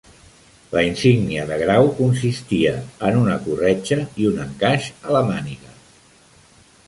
[0.75, 2.71] La insígnia de grau consistia
[3.09, 5.77] en una corretja i un encaix a la màniga.